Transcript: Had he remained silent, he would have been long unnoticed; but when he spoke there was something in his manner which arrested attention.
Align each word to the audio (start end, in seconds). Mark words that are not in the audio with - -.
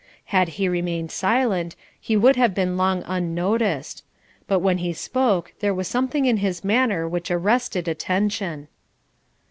Had 0.33 0.47
he 0.57 0.67
remained 0.67 1.11
silent, 1.11 1.75
he 1.99 2.17
would 2.17 2.35
have 2.35 2.55
been 2.55 2.75
long 2.75 3.03
unnoticed; 3.05 4.03
but 4.47 4.57
when 4.57 4.79
he 4.79 4.93
spoke 4.93 5.53
there 5.59 5.75
was 5.75 5.87
something 5.87 6.25
in 6.25 6.37
his 6.37 6.63
manner 6.63 7.07
which 7.07 7.29
arrested 7.29 7.87
attention. 7.87 8.67